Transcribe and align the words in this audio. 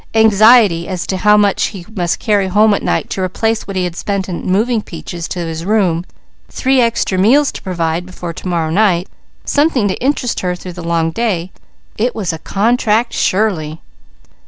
Anxiety 0.15 0.87
as 0.87 1.05
to 1.05 1.17
how 1.17 1.37
much 1.37 1.65
he 1.67 1.85
must 1.95 2.17
carry 2.17 2.47
home 2.47 2.73
at 2.73 2.81
night 2.81 3.07
to 3.11 3.21
replace 3.21 3.67
what 3.67 3.75
he 3.75 3.83
had 3.83 3.95
spent 3.95 4.27
in 4.27 4.47
moving 4.51 4.81
Peaches 4.81 5.27
to 5.27 5.37
his 5.45 5.63
room, 5.63 6.05
three 6.49 6.81
extra 6.81 7.19
meals 7.19 7.51
to 7.51 7.61
provide 7.61 8.07
before 8.07 8.33
to 8.33 8.47
morrow 8.47 8.71
night, 8.71 9.07
something 9.45 9.87
to 9.89 9.97
interest 10.03 10.39
her 10.39 10.55
through 10.55 10.73
the 10.73 10.81
long 10.81 11.11
day: 11.11 11.51
it 11.99 12.15
was 12.15 12.33
a 12.33 12.39
contract, 12.39 13.13
surely! 13.13 13.79